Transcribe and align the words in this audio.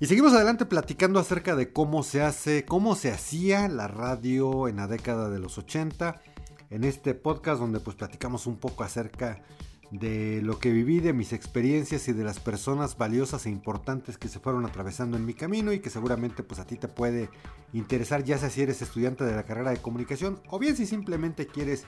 Y 0.00 0.06
seguimos 0.06 0.32
adelante 0.32 0.64
platicando 0.64 1.18
acerca 1.18 1.56
de 1.56 1.72
cómo 1.72 2.04
se 2.04 2.22
hace, 2.22 2.64
cómo 2.64 2.94
se 2.94 3.10
hacía 3.10 3.66
la 3.66 3.88
radio 3.88 4.68
en 4.68 4.76
la 4.76 4.86
década 4.86 5.28
de 5.28 5.40
los 5.40 5.58
80. 5.58 6.22
En 6.70 6.84
este 6.84 7.14
podcast 7.14 7.58
donde 7.58 7.80
pues 7.80 7.96
platicamos 7.96 8.46
un 8.46 8.58
poco 8.58 8.84
acerca 8.84 9.42
de 9.90 10.40
lo 10.40 10.60
que 10.60 10.70
viví, 10.70 11.00
de 11.00 11.12
mis 11.12 11.32
experiencias 11.32 12.06
y 12.06 12.12
de 12.12 12.22
las 12.22 12.38
personas 12.38 12.96
valiosas 12.96 13.46
e 13.46 13.50
importantes 13.50 14.18
que 14.18 14.28
se 14.28 14.38
fueron 14.38 14.66
atravesando 14.66 15.16
en 15.16 15.26
mi 15.26 15.34
camino 15.34 15.72
y 15.72 15.80
que 15.80 15.90
seguramente 15.90 16.44
pues 16.44 16.60
a 16.60 16.66
ti 16.66 16.76
te 16.76 16.86
puede 16.86 17.28
interesar 17.72 18.22
ya 18.22 18.38
sea 18.38 18.50
si 18.50 18.62
eres 18.62 18.82
estudiante 18.82 19.24
de 19.24 19.34
la 19.34 19.44
carrera 19.44 19.70
de 19.70 19.78
comunicación 19.78 20.40
o 20.48 20.60
bien 20.60 20.76
si 20.76 20.86
simplemente 20.86 21.46
quieres 21.46 21.86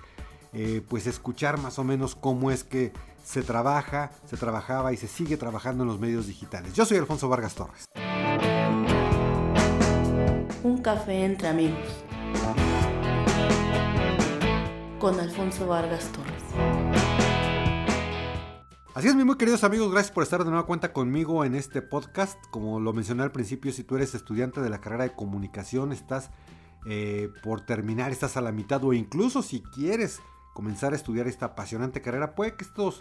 eh, 0.53 0.83
pues 0.89 1.07
escuchar 1.07 1.59
más 1.59 1.79
o 1.79 1.85
menos 1.85 2.17
cómo 2.17 2.51
es 2.51 2.65
que 2.65 2.93
se 3.25 3.43
trabaja, 3.43 4.11
se 4.27 4.37
trabajaba 4.37 4.93
y 4.93 4.97
se 4.97 5.07
sigue 5.07 5.37
trabajando 5.37 5.85
en 5.85 5.89
los 5.89 6.01
medios 6.01 6.27
digitales. 6.27 6.73
Yo 6.75 6.85
soy 6.85 6.99
Alfonso 6.99 7.29
Vargas 7.29 7.55
Torres. 7.55 7.90
Un 10.63 10.81
café 10.83 11.25
entre 11.25 11.49
amigos. 11.49 12.05
Con 14.99 15.19
Alfonso 15.19 15.67
Vargas 15.67 16.11
Torres. 16.13 16.43
Así 18.93 19.09
es, 19.09 19.15
mis 19.15 19.25
muy 19.25 19.37
queridos 19.37 19.65
amigos, 19.65 19.91
gracias 19.93 20.13
por 20.13 20.25
estar 20.25 20.45
de 20.45 20.51
nueva 20.51 20.67
cuenta 20.67 20.93
conmigo 20.93 21.45
en 21.45 21.55
este 21.55 21.81
podcast. 21.81 22.39
Como 22.51 22.81
lo 22.81 22.93
mencioné 22.93 23.23
al 23.23 23.33
principio, 23.33 23.73
si 23.73 23.85
tú 23.85 23.97
eres 23.97 24.15
estudiante 24.15 24.61
de 24.61 24.69
la 24.69 24.81
carrera 24.81 25.05
de 25.05 25.15
comunicación, 25.15 25.93
estás 25.93 26.31
eh, 26.87 27.31
por 27.43 27.61
terminar, 27.61 28.11
estás 28.11 28.37
a 28.37 28.41
la 28.41 28.53
mitad 28.53 28.83
o 28.85 28.93
incluso 28.93 29.43
si 29.43 29.63
quieres 29.63 30.21
comenzar 30.55 30.93
a 30.93 30.97
estudiar 30.97 31.29
esta 31.29 31.47
apasionante 31.47 32.03
carrera, 32.03 32.35
puede 32.35 32.57
que 32.57 32.65
estos, 32.65 33.01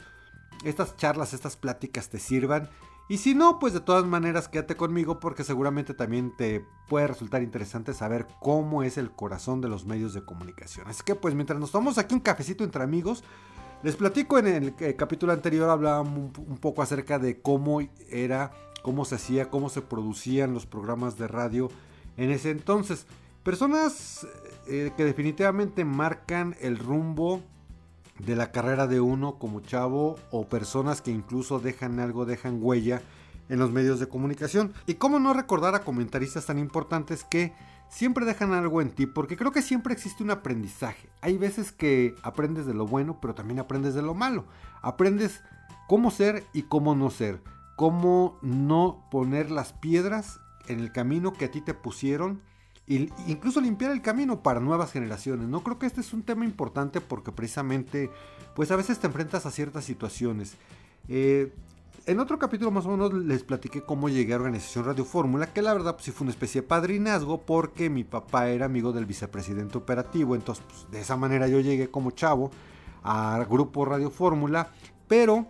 estas 0.64 0.96
charlas, 0.96 1.34
estas 1.34 1.58
pláticas 1.58 2.10
te 2.10 2.20
sirvan. 2.20 2.70
Y 3.10 3.18
si 3.18 3.34
no, 3.34 3.58
pues 3.58 3.74
de 3.74 3.80
todas 3.80 4.06
maneras 4.06 4.48
quédate 4.48 4.78
conmigo 4.78 5.20
porque 5.20 5.44
seguramente 5.44 5.96
también 5.96 6.32
te 6.38 6.64
puede 6.88 7.08
resultar 7.08 7.42
interesante 7.42 7.96
saber 7.96 8.28
cómo 8.40 8.84
es 8.84 9.00
el 9.00 9.10
corazón 9.10 9.62
de 9.62 9.68
los 9.68 9.84
medios 9.84 10.14
de 10.14 10.24
comunicación. 10.24 10.88
Así 10.88 11.02
que 11.04 11.16
pues 11.16 11.34
mientras 11.34 11.60
nos 11.60 11.72
tomamos 11.72 11.98
aquí 11.98 12.14
un 12.14 12.22
cafecito 12.22 12.64
entre 12.64 12.84
amigos, 12.84 13.24
les 13.82 13.96
platico 13.96 14.38
en 14.38 14.48
el 14.48 14.76
eh, 14.80 14.96
capítulo 14.96 15.34
anterior 15.34 15.72
hablábamos 15.72 16.38
un, 16.38 16.58
poco 16.60 16.84
acerca 16.84 17.18
de 17.18 17.42
cómo 17.42 17.82
era, 18.12 18.52
cómo 18.84 19.04
se 19.06 19.16
hacía, 19.16 19.50
cómo 19.50 19.70
se 19.70 19.82
producían 19.82 20.54
los 20.54 20.68
programas 20.68 21.18
de 21.18 21.28
radio 21.28 21.72
en 22.16 22.30
ese 22.30 22.52
entonces. 22.52 23.08
Personas 23.42 24.28
eh, 24.68 24.92
que 24.96 25.04
definitivamente 25.04 25.84
marcan 25.84 26.56
el 26.62 26.78
rumbo 26.78 27.42
de 28.20 28.36
la 28.36 28.52
carrera 28.52 28.88
de 28.88 29.00
uno 29.00 29.40
como 29.40 29.62
chavo 29.62 30.18
o 30.32 30.48
personas 30.48 31.02
que 31.02 31.12
incluso 31.12 31.60
dejan 31.60 32.00
algo, 32.00 32.26
dejan 32.26 32.60
huella 32.62 33.02
en 33.48 33.60
los 33.60 33.72
medios 33.72 34.00
de 34.00 34.08
comunicación. 34.08 34.74
Y 34.86 34.96
cómo 34.96 35.20
no 35.20 35.34
recordar 35.34 35.76
a 35.76 35.84
comentaristas 35.84 36.46
tan 36.46 36.60
importantes 36.60 37.24
que 37.24 37.54
siempre 37.90 38.26
dejan 38.26 38.54
algo 38.54 38.82
en 38.82 38.92
ti, 38.92 39.06
porque 39.06 39.36
creo 39.36 39.52
que 39.52 39.62
siempre 39.62 39.94
existe 39.94 40.24
un 40.24 40.32
aprendizaje. 40.32 41.10
Hay 41.22 41.38
veces 41.38 41.72
que 41.72 42.16
aprendes 42.22 42.66
de 42.66 42.74
lo 42.74 42.86
bueno, 42.86 43.20
pero 43.20 43.34
también 43.34 43.60
aprendes 43.60 43.96
de 43.96 44.02
lo 44.02 44.14
malo. 44.14 44.46
Aprendes 44.82 45.42
cómo 45.88 46.12
ser 46.12 46.46
y 46.54 46.64
cómo 46.64 46.96
no 46.96 47.10
ser. 47.10 47.42
Cómo 47.76 48.38
no 48.42 49.08
poner 49.10 49.50
las 49.52 49.74
piedras 49.74 50.40
en 50.68 50.80
el 50.80 50.92
camino 50.92 51.34
que 51.34 51.46
a 51.46 51.52
ti 51.52 51.62
te 51.62 51.74
pusieron 51.74 52.42
incluso 52.90 53.62
limpiar 53.62 53.92
el 53.92 54.02
camino 54.02 54.42
para 54.42 54.60
nuevas 54.60 54.92
generaciones. 54.92 55.48
No 55.48 55.64
creo 55.64 55.78
que 55.78 55.86
este 55.86 56.02
es 56.02 56.12
un 56.12 56.24
tema 56.24 56.44
importante 56.44 57.02
porque 57.02 57.32
precisamente, 57.32 58.10
pues 58.56 58.72
a 58.72 58.76
veces 58.76 59.00
te 59.00 59.08
enfrentas 59.08 59.46
a 59.46 59.52
ciertas 59.52 59.86
situaciones. 59.86 60.56
Eh, 61.08 61.54
en 62.06 62.20
otro 62.20 62.40
capítulo 62.40 62.72
más 62.72 62.86
o 62.88 62.90
menos 62.90 63.14
les 63.14 63.44
platiqué 63.44 63.84
cómo 63.84 64.10
llegué 64.10 64.34
a 64.34 64.38
Organización 64.38 64.86
Radio 64.86 65.06
Fórmula, 65.06 65.54
que 65.54 65.62
la 65.62 65.74
verdad 65.74 65.94
pues 65.94 66.06
sí 66.06 66.12
fue 66.12 66.26
una 66.26 66.32
especie 66.32 66.62
de 66.62 66.68
padrinazgo 66.68 67.42
porque 67.42 67.90
mi 67.90 68.04
papá 68.04 68.50
era 68.50 68.66
amigo 68.66 68.92
del 68.92 69.06
vicepresidente 69.06 69.78
operativo, 69.78 70.34
entonces 70.34 70.66
pues, 70.68 70.90
de 70.90 71.02
esa 71.02 71.18
manera 71.18 71.48
yo 71.48 71.60
llegué 71.60 71.92
como 71.92 72.12
chavo 72.12 72.50
al 73.04 73.46
grupo 73.46 73.86
Radio 73.86 74.10
Fórmula, 74.10 74.72
pero 75.08 75.46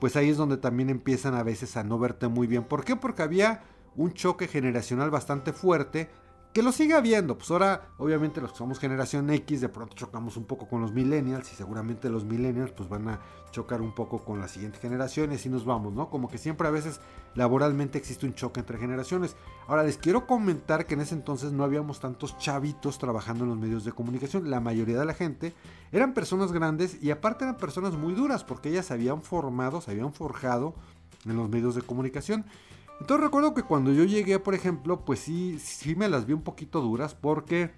pues 0.00 0.16
ahí 0.16 0.30
es 0.30 0.36
donde 0.36 0.56
también 0.56 0.90
empiezan 0.90 1.34
a 1.34 1.44
veces 1.44 1.76
a 1.76 1.84
no 1.84 1.98
verte 1.98 2.26
muy 2.26 2.48
bien. 2.48 2.64
¿Por 2.64 2.84
qué? 2.84 2.96
Porque 2.96 3.22
había 3.22 3.62
un 3.94 4.12
choque 4.12 4.48
generacional 4.48 5.10
bastante 5.10 5.52
fuerte 5.52 6.08
que 6.52 6.62
lo 6.62 6.72
siga 6.72 6.98
habiendo. 6.98 7.38
Pues 7.38 7.50
ahora, 7.50 7.88
obviamente, 7.98 8.40
los 8.40 8.52
que 8.52 8.58
somos 8.58 8.78
generación 8.78 9.30
X, 9.30 9.60
de 9.60 9.68
pronto 9.68 9.94
chocamos 9.94 10.36
un 10.36 10.44
poco 10.44 10.66
con 10.66 10.80
los 10.80 10.92
millennials 10.92 11.52
y 11.52 11.54
seguramente 11.54 12.10
los 12.10 12.24
millennials 12.24 12.72
pues 12.72 12.88
van 12.88 13.08
a 13.08 13.20
chocar 13.52 13.80
un 13.80 13.94
poco 13.94 14.18
con 14.24 14.40
la 14.40 14.48
siguiente 14.48 14.78
generación 14.78 15.32
y 15.32 15.36
así 15.36 15.48
nos 15.48 15.64
vamos, 15.64 15.92
¿no? 15.92 16.08
Como 16.08 16.28
que 16.28 16.38
siempre 16.38 16.66
a 16.68 16.70
veces 16.70 17.00
laboralmente 17.34 17.98
existe 17.98 18.26
un 18.26 18.34
choque 18.34 18.60
entre 18.60 18.78
generaciones. 18.78 19.36
Ahora 19.66 19.84
les 19.84 19.98
quiero 19.98 20.26
comentar 20.26 20.86
que 20.86 20.94
en 20.94 21.00
ese 21.00 21.14
entonces 21.14 21.52
no 21.52 21.64
habíamos 21.64 22.00
tantos 22.00 22.36
chavitos 22.38 22.98
trabajando 22.98 23.44
en 23.44 23.50
los 23.50 23.58
medios 23.58 23.84
de 23.84 23.92
comunicación. 23.92 24.50
La 24.50 24.60
mayoría 24.60 24.98
de 24.98 25.04
la 25.04 25.14
gente 25.14 25.54
eran 25.92 26.14
personas 26.14 26.52
grandes 26.52 27.02
y 27.02 27.10
aparte 27.10 27.44
eran 27.44 27.56
personas 27.56 27.94
muy 27.94 28.14
duras 28.14 28.44
porque 28.44 28.70
ellas 28.70 28.86
se 28.86 28.94
habían 28.94 29.22
formado, 29.22 29.80
se 29.80 29.92
habían 29.92 30.12
forjado 30.12 30.74
en 31.24 31.36
los 31.36 31.48
medios 31.48 31.74
de 31.74 31.82
comunicación. 31.82 32.44
Entonces 33.00 33.24
recuerdo 33.24 33.54
que 33.54 33.62
cuando 33.62 33.92
yo 33.92 34.04
llegué, 34.04 34.38
por 34.38 34.54
ejemplo, 34.54 35.04
pues 35.04 35.20
sí, 35.20 35.58
sí 35.58 35.94
me 35.94 36.08
las 36.08 36.26
vi 36.26 36.34
un 36.34 36.42
poquito 36.42 36.80
duras 36.80 37.14
porque 37.14 37.72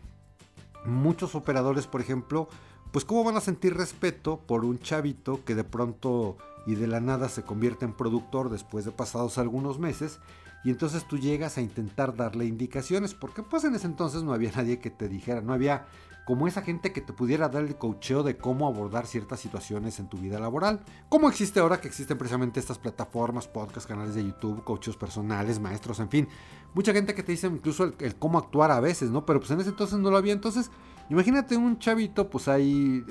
muchos 0.85 1.35
operadores, 1.35 1.87
por 1.87 2.01
ejemplo, 2.01 2.49
pues 2.91 3.05
cómo 3.05 3.25
van 3.25 3.37
a 3.37 3.41
sentir 3.41 3.75
respeto 3.75 4.41
por 4.41 4.65
un 4.65 4.79
chavito 4.79 5.45
que 5.45 5.55
de 5.55 5.65
pronto 5.65 6.37
y 6.67 6.75
de 6.75 6.87
la 6.87 7.01
nada 7.01 7.29
se 7.29 7.43
convierte 7.43 7.85
en 7.85 7.93
productor 7.93 8.51
después 8.51 8.85
de 8.85 8.91
pasados 8.91 9.39
algunos 9.39 9.79
meses 9.79 10.19
y 10.65 10.71
entonces 10.71 11.07
tú 11.07 11.19
llegas 11.19 11.59
a 11.59 11.61
intentar 11.61 12.15
darle 12.15 12.45
indicaciones 12.45 13.15
porque 13.15 13.43
pues 13.43 13.65
en 13.65 13.75
ese 13.75 13.87
entonces 13.87 14.23
no 14.23 14.33
había 14.33 14.53
nadie 14.53 14.79
que 14.79 14.91
te 14.91 15.09
dijera, 15.09 15.41
no 15.41 15.53
había 15.53 15.87
como 16.25 16.47
esa 16.47 16.63
gente 16.63 16.93
que 16.93 17.01
te 17.01 17.13
pudiera 17.13 17.49
dar 17.49 17.65
el 17.65 17.77
coacheo 17.77 18.23
de 18.23 18.37
cómo 18.37 18.69
abordar 18.69 19.07
ciertas 19.07 19.41
situaciones 19.41 19.99
en 19.99 20.09
tu 20.09 20.19
vida 20.19 20.39
laboral. 20.39 20.81
Como 21.09 21.29
existe 21.29 21.59
ahora 21.59 21.81
que 21.81 21.89
existen 21.89 22.17
precisamente 22.17 22.61
estas 22.61 22.79
plataformas, 22.79 23.49
podcasts, 23.49 23.89
canales 23.89 24.15
de 24.15 24.25
YouTube, 24.25 24.63
coaches 24.63 24.97
personales, 24.97 25.59
maestros, 25.59 25.99
en 25.99 26.09
fin. 26.09 26.29
Mucha 26.75 26.93
gente 26.93 27.15
que 27.15 27.23
te 27.23 27.33
dice 27.33 27.49
incluso 27.49 27.93
el, 27.99 28.15
cómo 28.17 28.39
actuar 28.39 28.71
a 28.71 28.81
veces, 28.81 29.11
¿no? 29.11 29.27
Pero 29.27 29.41
pues 29.41 29.51
en 29.51 29.61
ese 29.61 29.71
entonces 29.71 29.99
no 29.99 30.11
lo 30.11 30.17
había. 30.17 30.33
Entonces, 30.33 30.71
imagínate 31.11 31.57
un 31.57 31.79
chavito, 31.79 32.31
pues 32.31 32.47
ahí 32.47 33.05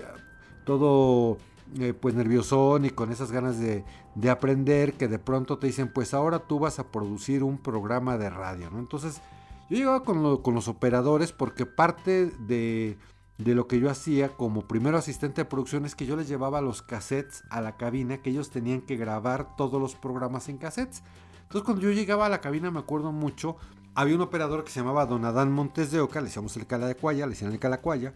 todo 0.63 1.38
eh, 1.79 1.93
pues 1.93 2.15
nerviosón 2.15 2.85
y 2.85 2.89
con 2.89 3.11
esas 3.11 3.31
ganas 3.31 3.59
de, 3.59 3.83
de, 4.15 4.29
aprender 4.29 4.93
que 4.93 5.07
de 5.07 5.19
pronto 5.19 5.57
te 5.57 5.67
dicen 5.67 5.91
pues 5.93 6.13
ahora 6.13 6.39
tú 6.39 6.59
vas 6.59 6.79
a 6.79 6.91
producir 6.91 7.43
un 7.43 7.57
programa 7.57 8.17
de 8.17 8.29
radio, 8.29 8.69
¿no? 8.69 8.79
Entonces 8.79 9.21
yo 9.71 9.77
llegaba 9.77 10.03
con, 10.03 10.21
los 10.53 10.67
operadores 10.67 11.31
porque 11.31 11.65
parte 11.65 12.25
de, 12.45 12.97
lo 13.37 13.67
que 13.67 13.79
yo 13.79 13.89
hacía 13.89 14.27
como 14.27 14.67
primero 14.67 14.97
asistente 14.97 15.43
de 15.43 15.45
producción 15.45 15.85
es 15.85 15.95
que 15.95 16.05
yo 16.05 16.17
les 16.17 16.27
llevaba 16.27 16.59
los 16.59 16.81
cassettes 16.81 17.45
a 17.49 17.61
la 17.61 17.77
cabina, 17.77 18.21
que 18.21 18.31
ellos 18.31 18.49
tenían 18.49 18.81
que 18.81 18.97
grabar 18.97 19.55
todos 19.55 19.79
los 19.79 19.95
programas 19.95 20.49
en 20.49 20.57
cassettes. 20.57 21.03
Entonces 21.43 21.63
cuando 21.63 21.83
yo 21.83 21.91
llegaba 21.91 22.25
a 22.25 22.29
la 22.29 22.41
cabina 22.41 22.69
me 22.69 22.79
acuerdo 22.79 23.13
mucho, 23.13 23.55
había 23.95 24.15
un 24.15 24.21
operador 24.21 24.65
que 24.65 24.71
se 24.71 24.81
llamaba 24.81 25.05
Don 25.05 25.23
Adán 25.23 25.53
Montes 25.53 25.89
de 25.89 26.01
Oca, 26.01 26.19
le 26.19 26.25
decíamos 26.25 26.57
el 26.57 26.67
cala 26.67 26.87
de 26.87 26.97
le 27.01 27.27
decían 27.27 27.53
el 27.53 27.59
calacuaya. 27.59 28.13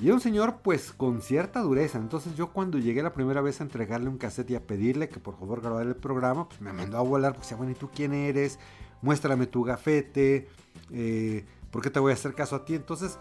Y 0.00 0.06
era 0.06 0.14
un 0.14 0.20
señor 0.20 0.58
pues 0.62 0.92
con 0.92 1.22
cierta 1.22 1.60
dureza. 1.60 1.98
Entonces 1.98 2.36
yo 2.36 2.52
cuando 2.52 2.78
llegué 2.78 3.02
la 3.02 3.12
primera 3.12 3.40
vez 3.40 3.60
a 3.60 3.64
entregarle 3.64 4.08
un 4.08 4.18
cassette 4.18 4.50
y 4.50 4.54
a 4.54 4.66
pedirle 4.66 5.08
que 5.08 5.18
por 5.18 5.36
favor 5.38 5.60
grabara 5.60 5.88
el 5.88 5.96
programa, 5.96 6.48
pues 6.48 6.60
me 6.60 6.72
mandó 6.72 6.98
a 6.98 7.02
volar, 7.02 7.32
pues 7.32 7.46
decía, 7.46 7.56
bueno, 7.56 7.72
¿y 7.72 7.74
tú 7.74 7.90
quién 7.92 8.14
eres? 8.14 8.58
Muéstrame 9.02 9.46
tu 9.46 9.64
gafete 9.64 10.48
eh, 10.90 11.44
¿por 11.70 11.82
qué 11.82 11.90
te 11.90 12.00
voy 12.00 12.12
a 12.12 12.14
hacer 12.14 12.34
caso 12.34 12.56
a 12.56 12.64
ti? 12.64 12.74
Entonces, 12.74 13.18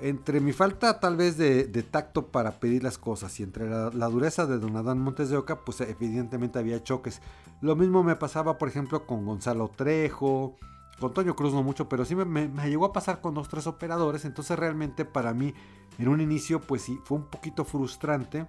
entre 0.00 0.40
mi 0.40 0.52
falta 0.52 1.00
tal 1.00 1.16
vez 1.16 1.36
de, 1.38 1.64
tacto 1.82 2.26
para 2.26 2.52
pedir 2.52 2.82
las 2.82 2.98
cosas 2.98 3.38
y 3.40 3.42
entre 3.42 3.68
la, 3.68 4.08
dureza 4.08 4.46
de 4.46 4.58
Don 4.58 4.76
Adán 4.76 4.98
Montes 4.98 5.30
de 5.30 5.36
Oca, 5.36 5.64
pues 5.64 5.80
evidentemente 5.80 6.58
había 6.58 6.82
choques. 6.82 7.20
Lo 7.62 7.76
mismo 7.76 8.02
me 8.02 8.16
pasaba, 8.16 8.58
por 8.58 8.68
ejemplo, 8.68 9.06
con 9.06 9.24
Gonzalo 9.24 9.70
Trejo, 9.74 10.56
con 10.98 11.12
Toño 11.12 11.36
Cruz 11.36 11.52
no 11.52 11.62
mucho, 11.62 11.88
pero 11.88 12.04
sí 12.04 12.14
me, 12.14 12.48
llegó 12.68 12.86
a 12.86 12.92
pasar 12.92 13.20
con 13.20 13.34
dos, 13.34 13.48
tres 13.48 13.66
operadores. 13.66 14.24
Entonces 14.24 14.58
realmente 14.58 15.04
para 15.04 15.34
mí, 15.34 15.54
en 15.98 16.08
un 16.08 16.20
inicio, 16.20 16.60
pues 16.60 16.82
sí, 16.82 16.98
fue 17.04 17.18
un 17.18 17.24
poquito 17.24 17.64
frustrante 17.64 18.46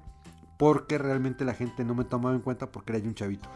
porque 0.57 0.97
realmente 0.97 1.45
la 1.45 1.53
gente 1.53 1.83
no 1.83 1.93
me 1.93 2.03
tomaba 2.03 2.35
en 2.35 2.41
cuenta 2.41 2.71
porque 2.71 2.93
era 2.93 2.99
yo 2.99 3.09
un 3.09 3.15
chavito. 3.15 3.49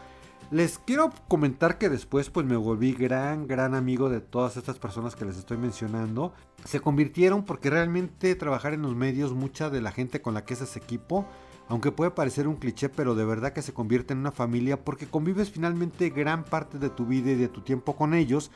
Les 0.50 0.78
quiero 0.78 1.10
comentar 1.28 1.78
que 1.78 1.88
después 1.88 2.28
pues 2.28 2.44
me 2.44 2.56
volví 2.56 2.92
gran, 2.92 3.46
gran 3.46 3.74
amigo 3.74 4.10
de 4.10 4.20
todas 4.20 4.58
estas 4.58 4.78
personas 4.78 5.16
que 5.16 5.24
les 5.24 5.38
estoy 5.38 5.56
mencionando. 5.56 6.34
Se 6.66 6.80
convirtieron 6.80 7.44
porque 7.44 7.70
realmente 7.70 8.34
trabajar 8.34 8.74
en 8.74 8.82
los 8.82 8.94
medios, 8.94 9.32
mucha 9.32 9.70
de 9.70 9.80
la 9.80 9.92
gente 9.92 10.20
con 10.20 10.34
la 10.34 10.44
que 10.44 10.52
es 10.52 10.76
equipo, 10.76 11.26
aunque 11.68 11.90
puede 11.90 12.10
parecer 12.10 12.48
un 12.48 12.56
cliché, 12.56 12.90
pero 12.90 13.14
de 13.14 13.24
verdad 13.24 13.54
que 13.54 13.62
se 13.62 13.72
convierte 13.72 14.12
en 14.12 14.18
una 14.18 14.30
familia 14.30 14.84
porque 14.84 15.06
convives 15.06 15.50
finalmente 15.50 16.10
gran 16.10 16.44
parte 16.44 16.78
de 16.78 16.90
tu 16.90 17.06
vida 17.06 17.30
y 17.30 17.36
de 17.36 17.48
tu 17.48 17.62
tiempo 17.62 17.96
con 17.96 18.12
ellos. 18.12 18.50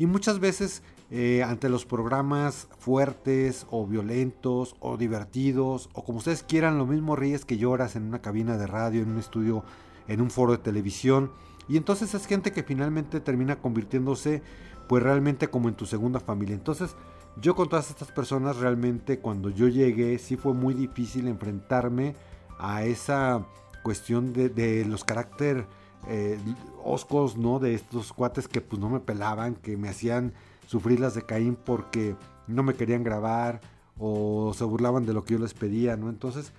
Y 0.00 0.06
muchas 0.06 0.38
veces 0.38 0.82
eh, 1.10 1.42
ante 1.42 1.68
los 1.68 1.84
programas 1.84 2.68
fuertes 2.78 3.66
o 3.70 3.86
violentos 3.86 4.74
o 4.80 4.96
divertidos 4.96 5.90
o 5.92 6.06
como 6.06 6.20
ustedes 6.20 6.42
quieran, 6.42 6.78
lo 6.78 6.86
mismo 6.86 7.16
ríes 7.16 7.44
que 7.44 7.58
lloras 7.58 7.96
en 7.96 8.04
una 8.04 8.22
cabina 8.22 8.56
de 8.56 8.66
radio, 8.66 9.02
en 9.02 9.10
un 9.10 9.18
estudio 9.18 9.62
en 10.08 10.22
un 10.22 10.30
foro 10.30 10.52
de 10.52 10.58
televisión 10.58 11.32
Y 11.68 11.76
entonces 11.76 12.14
es 12.14 12.24
gente 12.24 12.50
que 12.50 12.62
finalmente 12.62 13.20
termina 13.20 13.56
convirtiéndose 13.56 14.42
pues 14.88 15.02
realmente 15.02 15.48
como 15.48 15.68
en 15.68 15.74
tu 15.74 15.84
segunda 15.84 16.18
familia. 16.18 16.54
Entonces 16.54 16.96
yo 17.38 17.54
con 17.54 17.68
todas 17.68 17.90
estas 17.90 18.10
personas 18.10 18.56
realmente 18.56 19.18
cuando 19.18 19.50
yo 19.50 19.68
llegué 19.68 20.18
sí 20.18 20.38
fue 20.38 20.54
muy 20.54 20.72
difícil 20.72 21.28
enfrentarme 21.28 22.14
a 22.58 22.84
esa 22.84 23.46
cuestión 23.82 24.32
de, 24.32 24.86
los 24.86 25.04
carácter 25.04 25.66
eh, 26.08 26.38
oscos, 26.82 27.36
¿no? 27.36 27.58
De 27.58 27.74
estos 27.74 28.12
cuates 28.12 28.48
que 28.48 28.60
pues 28.60 28.80
no 28.80 28.88
me 28.88 29.00
pelaban, 29.00 29.54
que 29.54 29.76
me 29.76 29.88
hacían 29.88 30.32
sufrir 30.66 31.00
las 31.00 31.14
de 31.14 31.22
Caín 31.22 31.56
porque 31.56 32.16
no 32.46 32.62
me 32.62 32.74
querían 32.74 33.04
grabar 33.04 33.60
o 33.98 34.52
se 34.54 34.64
burlaban 34.64 35.04
de 35.04 35.12
lo 35.12 35.24
que 35.24 35.34
yo 35.34 35.40
les 35.40 35.54
pedía, 35.54 35.96
¿no? 35.96 36.08
Entonces, 36.08 36.52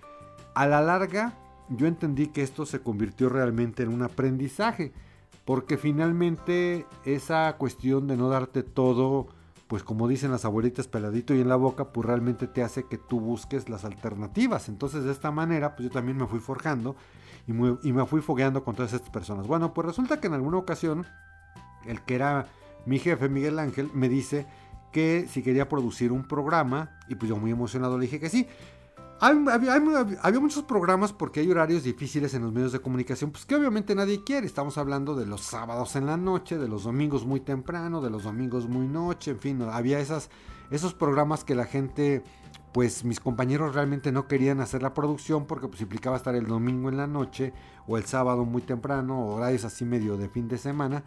a 0.53 0.67
la 0.67 0.81
larga, 0.81 1.33
yo 1.69 1.87
entendí 1.87 2.27
que 2.27 2.43
esto 2.43 2.65
se 2.65 2.81
convirtió 2.81 3.29
realmente 3.29 3.83
en 3.83 3.89
un 3.89 4.03
aprendizaje, 4.03 4.91
porque 5.45 5.77
finalmente 5.77 6.85
esa 7.05 7.55
cuestión 7.57 8.07
de 8.07 8.17
no 8.17 8.29
darte 8.29 8.63
todo, 8.63 9.27
pues 9.71 9.83
como 9.83 10.09
dicen 10.09 10.31
las 10.31 10.43
abuelitas 10.43 10.89
peladito 10.89 11.33
y 11.33 11.39
en 11.39 11.47
la 11.47 11.55
boca, 11.55 11.93
pues 11.93 12.05
realmente 12.05 12.45
te 12.45 12.61
hace 12.61 12.87
que 12.87 12.97
tú 12.97 13.21
busques 13.21 13.69
las 13.69 13.85
alternativas. 13.85 14.67
Entonces 14.67 15.05
de 15.05 15.13
esta 15.13 15.31
manera, 15.31 15.77
pues 15.77 15.87
yo 15.87 15.93
también 15.93 16.17
me 16.17 16.27
fui 16.27 16.41
forjando 16.41 16.97
y 17.47 17.53
me, 17.53 17.77
y 17.81 17.93
me 17.93 18.05
fui 18.05 18.19
fogueando 18.19 18.65
con 18.65 18.75
todas 18.75 18.91
estas 18.91 19.09
personas. 19.11 19.47
Bueno, 19.47 19.73
pues 19.73 19.87
resulta 19.87 20.19
que 20.19 20.27
en 20.27 20.33
alguna 20.33 20.57
ocasión, 20.57 21.05
el 21.85 22.01
que 22.01 22.15
era 22.15 22.47
mi 22.85 22.99
jefe, 22.99 23.29
Miguel 23.29 23.59
Ángel, 23.59 23.89
me 23.93 24.09
dice 24.09 24.45
que 24.91 25.25
si 25.29 25.41
quería 25.41 25.69
producir 25.69 26.11
un 26.11 26.27
programa, 26.27 26.99
y 27.07 27.15
pues 27.15 27.29
yo 27.29 27.37
muy 27.37 27.51
emocionado 27.51 27.97
le 27.97 28.07
dije 28.07 28.19
que 28.19 28.27
sí. 28.27 28.49
Había, 29.23 30.39
muchos 30.39 30.63
programas 30.63 31.13
porque 31.13 31.41
hay 31.41 31.51
horarios 31.51 31.83
difíciles 31.83 32.33
en 32.33 32.41
los 32.41 32.51
medios 32.51 32.71
de 32.71 32.79
comunicación, 32.79 33.29
pues 33.29 33.45
que 33.45 33.53
obviamente 33.53 33.93
nadie 33.93 34.23
quiere. 34.23 34.47
Estamos 34.47 34.79
hablando 34.79 35.15
de 35.15 35.27
los 35.27 35.41
sábados 35.41 35.95
en 35.95 36.07
la 36.07 36.17
noche, 36.17 36.57
de 36.57 36.67
los 36.67 36.85
domingos 36.85 37.23
muy 37.23 37.39
temprano, 37.39 38.01
de 38.01 38.09
los 38.09 38.23
domingos 38.23 38.67
muy 38.67 38.87
noche, 38.87 39.29
en 39.29 39.37
fin, 39.37 39.61
había 39.61 39.99
esas, 39.99 40.31
esos 40.71 40.95
programas 40.95 41.43
que 41.43 41.53
la 41.53 41.65
gente, 41.65 42.23
pues 42.73 43.03
mis 43.03 43.19
compañeros 43.19 43.75
realmente 43.75 44.11
no 44.11 44.27
querían 44.27 44.59
hacer 44.59 44.81
la 44.81 44.95
producción 44.95 45.45
porque 45.45 45.67
pues 45.67 45.81
implicaba 45.81 46.17
estar 46.17 46.33
el 46.33 46.47
domingo 46.47 46.89
en 46.89 46.97
la 46.97 47.05
noche 47.05 47.53
o 47.85 47.97
el 47.97 48.05
sábado 48.05 48.43
muy 48.43 48.63
temprano, 48.63 49.27
horarios 49.27 49.65
así 49.65 49.85
medio 49.85 50.17
de 50.17 50.29
fin 50.29 50.47
de 50.47 50.57
semana. 50.57 51.03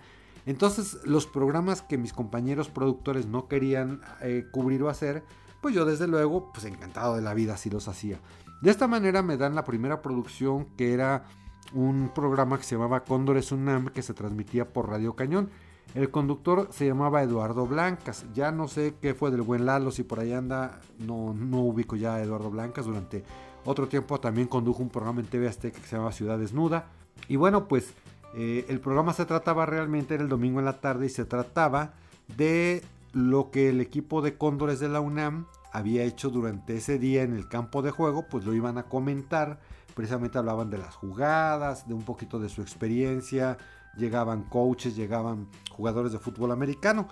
Entonces 0.46 0.98
los 1.04 1.26
programas 1.26 1.82
que 1.82 1.98
mis 1.98 2.12
compañeros 2.12 2.68
productores 2.68 3.26
no 3.26 3.48
querían 3.48 4.02
eh, 4.20 4.46
cubrir 4.52 4.84
o 4.84 4.88
hacer, 4.88 5.24
pues 5.64 5.74
yo 5.74 5.86
desde 5.86 6.06
luego, 6.06 6.52
pues 6.52 6.66
encantado 6.66 7.16
de 7.16 7.22
la 7.22 7.32
vida 7.32 7.56
si 7.56 7.70
los 7.70 7.88
hacía. 7.88 8.20
De 8.60 8.70
esta 8.70 8.86
manera 8.86 9.22
me 9.22 9.38
dan 9.38 9.54
la 9.54 9.64
primera 9.64 10.02
producción 10.02 10.66
que 10.76 10.92
era 10.92 11.24
un 11.72 12.10
programa 12.14 12.58
que 12.58 12.64
se 12.64 12.74
llamaba 12.74 13.04
Cóndores 13.04 13.50
Unam 13.50 13.88
que 13.88 14.02
se 14.02 14.12
transmitía 14.12 14.68
por 14.68 14.90
Radio 14.90 15.16
Cañón. 15.16 15.48
El 15.94 16.10
conductor 16.10 16.68
se 16.70 16.86
llamaba 16.86 17.22
Eduardo 17.22 17.66
Blancas. 17.66 18.26
Ya 18.34 18.52
no 18.52 18.68
sé 18.68 18.96
qué 19.00 19.14
fue 19.14 19.30
del 19.30 19.40
buen 19.40 19.64
Lalo, 19.64 19.90
si 19.90 20.02
por 20.02 20.20
ahí 20.20 20.34
anda, 20.34 20.82
no, 20.98 21.32
no 21.32 21.60
ubico 21.62 21.96
ya 21.96 22.16
a 22.16 22.22
Eduardo 22.22 22.50
Blancas. 22.50 22.84
Durante 22.84 23.24
otro 23.64 23.88
tiempo 23.88 24.20
también 24.20 24.48
condujo 24.48 24.82
un 24.82 24.90
programa 24.90 25.22
en 25.22 25.28
TV 25.28 25.48
Azteca 25.48 25.80
que 25.80 25.86
se 25.86 25.96
llamaba 25.96 26.12
Ciudad 26.12 26.38
Desnuda. 26.38 26.90
Y 27.26 27.36
bueno, 27.36 27.68
pues 27.68 27.94
eh, 28.34 28.66
el 28.68 28.80
programa 28.80 29.14
se 29.14 29.24
trataba 29.24 29.64
realmente, 29.64 30.12
era 30.12 30.24
el 30.24 30.28
domingo 30.28 30.58
en 30.58 30.66
la 30.66 30.82
tarde 30.82 31.06
y 31.06 31.08
se 31.08 31.24
trataba 31.24 31.94
de 32.36 32.84
lo 33.14 33.50
que 33.50 33.68
el 33.70 33.80
equipo 33.80 34.20
de 34.22 34.36
Cóndores 34.36 34.80
de 34.80 34.88
la 34.88 35.00
UNAM 35.00 35.46
había 35.72 36.04
hecho 36.04 36.30
durante 36.30 36.76
ese 36.76 36.98
día 36.98 37.22
en 37.22 37.34
el 37.34 37.48
campo 37.48 37.82
de 37.82 37.90
juego, 37.90 38.26
pues 38.28 38.44
lo 38.44 38.54
iban 38.54 38.76
a 38.78 38.84
comentar. 38.84 39.60
Precisamente 39.94 40.38
hablaban 40.38 40.70
de 40.70 40.78
las 40.78 40.94
jugadas, 40.94 41.88
de 41.88 41.94
un 41.94 42.02
poquito 42.02 42.38
de 42.38 42.48
su 42.48 42.60
experiencia, 42.62 43.56
llegaban 43.96 44.42
coaches, 44.42 44.96
llegaban 44.96 45.48
jugadores 45.70 46.12
de 46.12 46.18
fútbol 46.18 46.52
americano. 46.52 47.08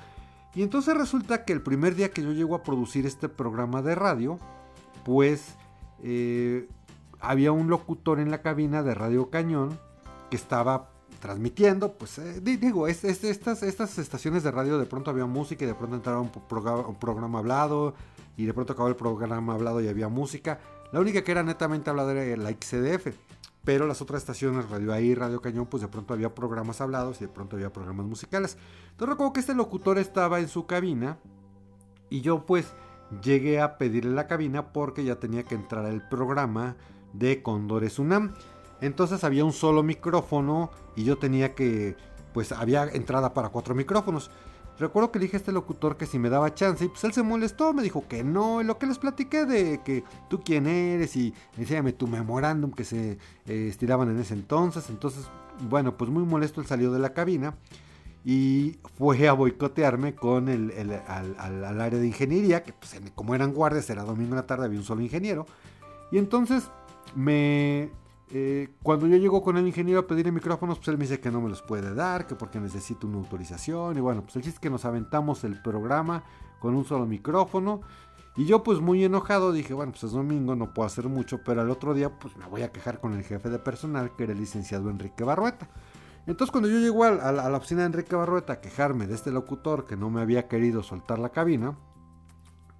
Y 0.54 0.62
entonces 0.62 0.96
resulta 0.96 1.44
que 1.44 1.52
el 1.52 1.62
primer 1.62 1.94
día 1.94 2.10
que 2.10 2.22
yo 2.22 2.32
llego 2.32 2.54
a 2.54 2.62
producir 2.62 3.06
este 3.06 3.28
programa 3.28 3.80
de 3.82 3.94
radio, 3.94 4.38
pues 5.04 5.56
eh, 6.02 6.68
había 7.20 7.52
un 7.52 7.68
locutor 7.68 8.20
en 8.20 8.30
la 8.30 8.42
cabina 8.42 8.82
de 8.82 8.94
Radio 8.94 9.30
Cañón 9.30 9.78
que 10.30 10.36
estaba 10.36 10.91
transmitiendo, 11.22 11.92
pues 11.92 12.18
eh, 12.18 12.40
digo, 12.40 12.88
estas, 12.88 13.22
estas 13.22 13.98
estaciones 13.98 14.42
de 14.42 14.50
radio 14.50 14.76
de 14.76 14.86
pronto 14.86 15.12
había 15.12 15.24
música 15.24 15.64
y 15.64 15.68
de 15.68 15.74
pronto 15.76 15.94
entraba 15.94 16.20
un, 16.20 16.32
programa, 16.98 17.38
hablado 17.38 17.94
y 18.36 18.44
de 18.44 18.52
pronto 18.52 18.72
acabó 18.72 18.88
el 18.88 18.96
programa 18.96 19.54
hablado 19.54 19.80
y 19.80 19.86
había 19.86 20.08
música. 20.08 20.58
La 20.90 20.98
única 20.98 21.22
que 21.22 21.30
era 21.30 21.44
netamente 21.44 21.90
hablada 21.90 22.12
era 22.12 22.42
la 22.42 22.50
XCDF, 22.50 23.14
pero 23.62 23.86
las 23.86 24.02
otras 24.02 24.20
estaciones, 24.22 24.68
Radio 24.68 24.92
Ahí, 24.92 25.14
Radio 25.14 25.40
Cañón, 25.40 25.66
pues 25.66 25.82
de 25.82 25.88
pronto 25.88 26.12
había 26.12 26.34
programas 26.34 26.80
hablados 26.80 27.18
y 27.20 27.26
de 27.26 27.32
pronto 27.32 27.54
había 27.54 27.72
programas 27.72 28.06
musicales. 28.06 28.58
Entonces 28.90 29.10
recuerdo 29.10 29.32
que 29.32 29.40
este 29.40 29.54
locutor 29.54 29.98
estaba 29.98 30.40
en 30.40 30.48
su 30.48 30.66
cabina 30.66 31.18
y 32.10 32.22
yo 32.22 32.46
pues 32.46 32.66
llegué 33.22 33.60
a 33.60 33.78
pedirle 33.78 34.10
la 34.10 34.26
cabina 34.26 34.72
porque 34.72 35.04
ya 35.04 35.20
tenía 35.20 35.44
que 35.44 35.54
entrar 35.54 35.86
el 35.86 36.02
programa 36.02 36.74
de 37.12 37.44
Condores 37.44 38.00
UNAM. 38.00 38.34
Entonces 38.82 39.24
había 39.24 39.44
un 39.44 39.52
solo 39.52 39.82
micrófono 39.82 40.70
y 40.96 41.04
yo 41.04 41.16
tenía 41.16 41.54
que, 41.54 41.96
pues 42.34 42.52
había 42.52 42.84
entrada 42.84 43.32
para 43.32 43.48
cuatro 43.48 43.74
micrófonos. 43.74 44.30
Recuerdo 44.78 45.12
que 45.12 45.20
le 45.20 45.26
dije 45.26 45.36
a 45.36 45.40
este 45.40 45.52
locutor 45.52 45.96
que 45.96 46.06
si 46.06 46.18
me 46.18 46.28
daba 46.28 46.52
chance 46.54 46.84
y 46.84 46.88
pues 46.88 47.04
él 47.04 47.12
se 47.12 47.22
molestó, 47.22 47.72
me 47.72 47.82
dijo 47.82 48.04
que 48.08 48.24
no, 48.24 48.60
y 48.60 48.64
lo 48.64 48.78
que 48.78 48.86
les 48.86 48.98
platiqué 48.98 49.46
de 49.46 49.80
que 49.84 50.02
tú 50.28 50.40
quién 50.44 50.66
eres 50.66 51.14
y 51.14 51.32
enséñame 51.56 51.92
tu 51.92 52.08
memorándum 52.08 52.72
que 52.72 52.82
se 52.82 53.18
eh, 53.46 53.68
estiraban 53.68 54.10
en 54.10 54.18
ese 54.18 54.34
entonces. 54.34 54.90
Entonces, 54.90 55.28
bueno, 55.68 55.96
pues 55.96 56.10
muy 56.10 56.24
molesto 56.24 56.60
él 56.60 56.66
salió 56.66 56.90
de 56.90 56.98
la 56.98 57.12
cabina 57.12 57.54
y 58.24 58.78
fue 58.98 59.28
a 59.28 59.32
boicotearme 59.32 60.16
con 60.16 60.48
el, 60.48 60.72
al, 61.06 61.80
área 61.80 62.00
de 62.00 62.06
ingeniería, 62.06 62.64
que 62.64 62.72
pues, 62.72 63.00
como 63.14 63.36
eran 63.36 63.52
guardias, 63.52 63.88
era 63.90 64.02
domingo 64.02 64.30
en 64.30 64.36
la 64.36 64.46
tarde, 64.46 64.64
había 64.64 64.78
un 64.78 64.84
solo 64.84 65.02
ingeniero. 65.02 65.46
Y 66.10 66.18
entonces 66.18 66.64
me, 67.14 67.90
eh, 68.34 68.70
cuando 68.82 69.06
yo 69.06 69.18
llego 69.18 69.42
con 69.42 69.58
el 69.58 69.66
ingeniero 69.66 70.00
a 70.00 70.06
pedirle 70.06 70.32
micrófonos, 70.32 70.78
pues 70.78 70.88
él 70.88 70.96
me 70.96 71.04
dice 71.04 71.20
que 71.20 71.30
no 71.30 71.42
me 71.42 71.50
los 71.50 71.60
puede 71.60 71.94
dar, 71.94 72.26
que 72.26 72.34
porque 72.34 72.58
necesito 72.60 73.06
una 73.06 73.18
autorización. 73.18 73.98
Y 73.98 74.00
bueno, 74.00 74.22
pues 74.22 74.36
el 74.36 74.42
chiste 74.42 74.58
que 74.58 74.70
nos 74.70 74.86
aventamos 74.86 75.44
el 75.44 75.60
programa 75.60 76.24
con 76.58 76.74
un 76.74 76.86
solo 76.86 77.04
micrófono. 77.04 77.82
Y 78.34 78.46
yo 78.46 78.62
pues 78.62 78.80
muy 78.80 79.04
enojado 79.04 79.52
dije, 79.52 79.74
bueno, 79.74 79.92
pues 79.92 80.04
es 80.04 80.12
domingo, 80.12 80.56
no 80.56 80.72
puedo 80.72 80.86
hacer 80.86 81.08
mucho, 81.08 81.42
pero 81.44 81.60
al 81.60 81.68
otro 81.68 81.92
día 81.92 82.18
pues 82.18 82.34
me 82.38 82.46
voy 82.46 82.62
a 82.62 82.72
quejar 82.72 83.00
con 83.00 83.12
el 83.12 83.22
jefe 83.22 83.50
de 83.50 83.58
personal, 83.58 84.16
que 84.16 84.24
era 84.24 84.32
el 84.32 84.38
licenciado 84.38 84.88
Enrique 84.88 85.24
Barrueta. 85.24 85.68
Entonces 86.26 86.50
cuando 86.50 86.70
yo 86.70 86.78
llego 86.78 87.04
a, 87.04 87.08
a 87.08 87.50
la 87.50 87.56
oficina 87.58 87.80
de 87.80 87.88
Enrique 87.88 88.16
Barrueta 88.16 88.54
a 88.54 88.60
quejarme 88.62 89.06
de 89.06 89.14
este 89.14 89.30
locutor 89.30 89.84
que 89.84 89.96
no 89.96 90.08
me 90.08 90.22
había 90.22 90.48
querido 90.48 90.82
soltar 90.82 91.18
la 91.18 91.28
cabina, 91.28 91.76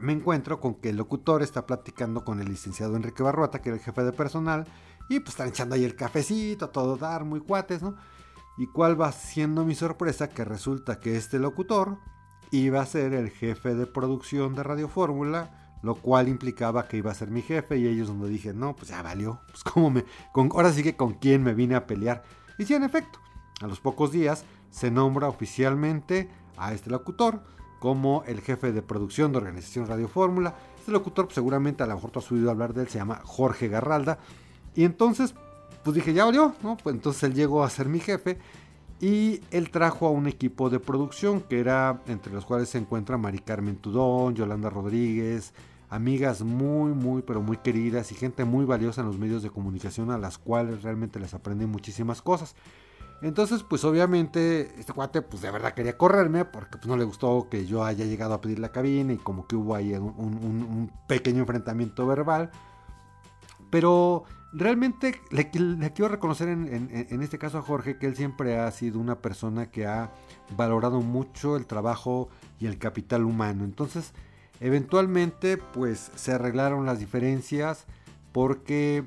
me 0.03 0.12
encuentro 0.12 0.59
con 0.59 0.75
que 0.75 0.88
el 0.88 0.97
locutor 0.97 1.43
está 1.43 1.65
platicando 1.65 2.25
con 2.25 2.41
el 2.41 2.49
licenciado 2.49 2.97
Enrique 2.97 3.23
Barrueta, 3.23 3.62
que 3.62 3.69
era 3.69 3.77
el 3.77 3.85
jefe 3.85 4.03
de 4.03 4.12
personal, 4.12 4.67
y 5.09 5.21
pues 5.21 5.31
están 5.31 5.49
echando 5.49 5.75
ahí 5.75 5.85
el 5.85 5.97
cafecito, 5.97 6.71
todo 6.71 6.97
dar, 6.97 7.25
muy 7.25 7.41
cuates, 7.41 7.83
¿no? 7.83 7.97
Y 8.59 8.67
cuál 8.67 9.01
va 9.01 9.13
siendo 9.13 9.65
mi 9.65 9.75
sorpresa 9.75 10.29
que 10.29 10.45
resulta 10.45 11.01
que 11.01 11.17
este 11.17 11.39
locutor 11.39 11.99
iba 12.51 12.81
a 12.81 12.87
ser 12.87 13.15
el 13.15 13.31
jefe 13.31 13.75
de 13.75 13.87
producción 13.87 14.55
de 14.55 14.63
Radio 14.63 14.89
Fórmula, 14.89 15.79
lo 15.83 15.95
cual 15.95 16.29
implicaba 16.29 16.87
que 16.87 16.99
iba 16.99 17.11
a 17.11 17.15
ser 17.15 17.31
mi 17.31 17.43
jefe 17.43 17.79
y 17.79 17.87
ellos 17.87 18.09
donde 18.09 18.29
dije, 18.29 18.53
no, 18.53 18.77
pues 18.77 18.89
ya 18.91 19.03
valió, 19.03 19.41
pues 19.49 19.65
como 19.65 19.91
me, 19.91 20.05
ahora 20.35 20.73
sí 20.73 20.83
que 20.83 20.97
con 20.97 21.15
quién 21.15 21.43
me 21.43 21.55
vine 21.55 21.75
a 21.75 21.87
pelear. 21.87 22.23
Y 22.59 22.67
sí, 22.67 22.75
en 22.75 22.85
efecto, 22.85 23.19
a 23.61 23.67
los 23.67 23.81
pocos 23.81 24.13
días 24.13 24.45
se 24.71 24.91
nombra 24.91 25.29
oficialmente 25.29 26.31
a 26.57 26.73
este 26.73 26.91
locutor 26.91 27.43
como 27.81 28.23
el 28.27 28.41
jefe 28.41 28.71
de 28.71 28.83
producción 28.83 29.33
de 29.33 29.39
Organización 29.39 29.87
Radio 29.87 30.09
Fórmula. 30.09 30.55
Este 30.79 30.93
locutor, 30.93 31.25
pues, 31.27 31.35
seguramente 31.35 31.83
a 31.83 31.87
lo 31.87 31.95
mejor 31.95 32.11
tú 32.11 32.21
has 32.21 32.31
oído 32.31 32.51
hablar 32.51 32.75
de 32.75 32.83
él, 32.83 32.89
se 32.89 32.99
llama 32.99 33.21
Jorge 33.25 33.69
Garralda. 33.69 34.19
Y 34.75 34.85
entonces, 34.85 35.35
pues 35.83 35.95
dije, 35.95 36.14
ya 36.14 36.25
valió, 36.25 36.55
¿no? 36.62 36.76
Pues 36.76 36.95
entonces 36.95 37.23
él 37.25 37.35
llegó 37.35 37.62
a 37.62 37.71
ser 37.71 37.88
mi 37.88 38.00
jefe 38.00 38.38
y 39.00 39.41
él 39.50 39.71
trajo 39.71 40.07
a 40.07 40.11
un 40.11 40.29
equipo 40.29 40.71
de 40.71 40.79
producción 40.79 41.41
que 41.41 41.59
era, 41.59 42.00
entre 42.07 42.33
los 42.33 42.47
cuales 42.47 42.69
se 42.69 42.79
encuentra 42.79 43.19
Mari 43.19 43.41
Carmen 43.41 43.76
Tudón, 43.76 44.35
Yolanda 44.35 44.71
Rodríguez, 44.71 45.52
amigas 45.91 46.43
muy, 46.43 46.93
muy, 46.93 47.23
pero 47.23 47.43
muy 47.43 47.57
queridas 47.57 48.12
y 48.12 48.14
gente 48.14 48.45
muy 48.45 48.64
valiosa 48.64 49.00
en 49.00 49.09
los 49.09 49.19
medios 49.19 49.43
de 49.43 49.50
comunicación 49.50 50.11
a 50.11 50.19
las 50.19 50.38
cuales 50.38 50.83
realmente 50.83 51.19
les 51.19 51.35
aprendí 51.35 51.67
muchísimas 51.67 52.23
cosas. 52.23 52.55
Entonces, 53.23 53.62
pues 53.62 53.85
obviamente, 53.85 54.73
este 54.79 54.93
cuate, 54.93 55.21
pues 55.21 55.43
de 55.43 55.50
verdad 55.50 55.75
quería 55.75 55.99
correrme 55.99 56.45
porque 56.45 56.79
pues, 56.79 56.87
no 56.87 56.97
le 56.97 57.05
gustó 57.05 57.49
que 57.50 57.67
yo 57.67 57.85
haya 57.85 58.05
llegado 58.05 58.35
a 58.35 58.41
pedir 58.41 58.61
la 58.61 58.71
cabina 58.71 59.12
y 59.12 59.19
como 59.19 59.47
que 59.47 59.57
hubo 59.57 59.75
ahí 59.75 59.95
un 59.95 60.91
pequeño 61.09 61.41
enfrentamiento 61.41 62.07
verbal. 62.07 62.50
Pero 63.71 64.25
realmente 64.53 65.21
le, 65.31 65.51
quiero 65.51 66.09
reconocer 66.09 66.49
en, 66.49 67.23
este 67.23 67.39
caso 67.39 67.59
a 67.59 67.63
Jorge 67.63 67.99
que 67.99 68.07
él 68.07 68.17
siempre 68.17 68.59
ha 68.59 68.71
sido 68.71 68.99
una 68.99 69.17
persona 69.17 69.71
que 69.71 69.87
ha 69.87 70.11
valorado 70.57 71.01
mucho 71.01 71.57
el 71.57 71.67
trabajo 71.67 72.29
y 72.61 72.67
el 72.67 72.79
capital 72.79 73.25
humano. 73.25 73.65
Entonces, 73.65 74.13
eventualmente, 74.61 75.57
pues 75.57 76.11
se 76.15 76.33
arreglaron 76.33 76.87
las 76.87 76.99
diferencias 76.99 77.87
porque 78.33 79.05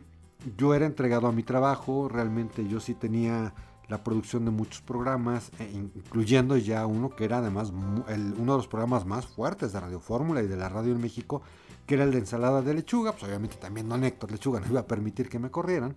yo 0.58 0.74
era 0.74 0.86
entregado 0.86 1.28
a 1.28 1.32
mi 1.32 1.44
trabajo, 1.44 2.10
realmente 2.10 2.68
yo 2.68 2.80
sí 2.80 2.94
tenía 2.94 3.54
la 3.88 4.04
producción 4.04 4.46
de 4.46 4.52
muchos 4.52 4.82
programas, 4.82 5.52
e 5.60 5.72
incluyendo 5.72 6.58
ya 6.58 6.86
uno 6.88 7.12
que 7.12 7.26
era 7.26 7.38
además 7.38 7.72
uno 7.72 8.04
de 8.08 8.58
los 8.58 8.68
programas 8.68 9.06
más 9.06 9.28
fuertes 9.28 9.74
de 9.74 9.80
Radio 9.80 10.00
Fórmula 10.00 10.42
y 10.42 10.48
de 10.48 10.58
la 10.58 10.70
radio 10.70 10.92
en 10.94 11.02
México, 11.02 11.44
que 11.86 11.96
era 11.96 12.04
el 12.04 12.12
de 12.12 12.20
ensalada 12.20 12.62
de 12.62 12.74
lechuga. 12.74 13.12
Pues 13.12 13.24
obviamente 13.24 13.58
también 13.58 13.90
don 13.90 14.04
Héctor 14.04 14.32
Lechuga 14.32 14.60
no 14.60 14.68
iba 14.68 14.82
a 14.82 14.88
permitir 14.88 15.30
que 15.30 15.40
me 15.40 15.52
corrieran. 15.52 15.96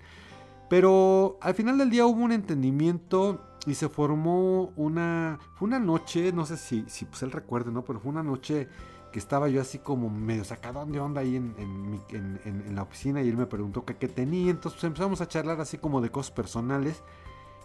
Pero 0.68 1.38
al 1.40 1.54
final 1.54 1.78
del 1.78 1.90
día 1.90 2.06
hubo 2.06 2.22
un 2.22 2.32
entendimiento 2.32 3.42
y 3.66 3.74
se 3.74 3.88
formó 3.88 4.72
una. 4.76 5.38
Fue 5.54 5.66
una 5.66 5.78
noche, 5.78 6.32
no 6.32 6.44
sé 6.44 6.56
si, 6.56 6.84
si 6.88 7.04
pues 7.06 7.22
él 7.22 7.32
recuerde, 7.32 7.70
¿no? 7.70 7.84
Pero 7.84 8.00
fue 8.00 8.10
una 8.10 8.22
noche 8.22 8.68
que 9.12 9.18
estaba 9.18 9.48
yo 9.48 9.62
así 9.62 9.78
como 9.78 10.10
medio 10.10 10.44
sacado 10.44 10.84
de 10.84 11.00
onda 11.00 11.22
ahí 11.22 11.36
en, 11.36 11.54
en, 12.10 12.74
la 12.74 12.82
oficina 12.82 13.22
y 13.22 13.28
él 13.28 13.36
me 13.38 13.46
preguntó 13.46 13.84
qué 13.84 14.08
tenía. 14.08 14.50
Entonces 14.50 14.80
pues, 14.80 14.84
empezamos 14.84 15.20
a 15.22 15.28
charlar 15.28 15.60
así 15.60 15.78
como 15.78 16.00
de 16.00 16.10
cosas 16.10 16.32
personales. 16.32 17.02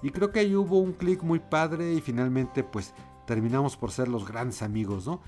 Y 0.01 0.11
creo 0.11 0.31
que 0.31 0.39
ahí 0.39 0.55
hubo 0.55 0.79
un 0.79 0.93
clic 0.93 1.23
muy 1.23 1.39
padre 1.39 1.93
y 1.93 2.01
finalmente 2.01 2.63
pues 2.63 2.93
terminamos 3.25 3.77
por 3.77 3.91
ser 3.91 4.07
los 4.07 4.27
grandes 4.27 4.61
amigos, 4.61 5.05
¿no? 5.07 5.21